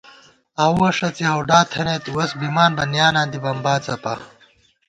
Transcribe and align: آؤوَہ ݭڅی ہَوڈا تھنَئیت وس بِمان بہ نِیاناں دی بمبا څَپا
آؤوَہ 0.63 0.89
ݭڅی 0.97 1.23
ہَوڈا 1.31 1.59
تھنَئیت 1.71 2.05
وس 2.15 2.31
بِمان 2.39 2.71
بہ 2.77 2.83
نِیاناں 2.91 3.27
دی 3.31 3.39
بمبا 3.43 3.73
څَپا 3.83 4.13